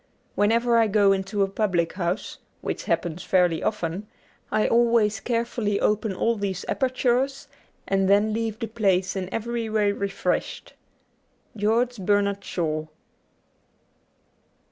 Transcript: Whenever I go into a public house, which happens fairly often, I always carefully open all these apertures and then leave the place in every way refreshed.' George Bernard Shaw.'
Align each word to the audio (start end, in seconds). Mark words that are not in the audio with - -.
Whenever 0.33 0.77
I 0.79 0.87
go 0.87 1.11
into 1.11 1.43
a 1.43 1.47
public 1.47 1.93
house, 1.93 2.39
which 2.61 2.85
happens 2.85 3.21
fairly 3.21 3.61
often, 3.61 4.07
I 4.51 4.67
always 4.67 5.19
carefully 5.19 5.79
open 5.79 6.11
all 6.11 6.35
these 6.37 6.65
apertures 6.67 7.47
and 7.87 8.09
then 8.09 8.33
leave 8.33 8.57
the 8.57 8.65
place 8.67 9.15
in 9.15 9.31
every 9.31 9.69
way 9.69 9.91
refreshed.' 9.91 10.73
George 11.65 11.97
Bernard 11.97 12.43
Shaw.' 12.43 12.87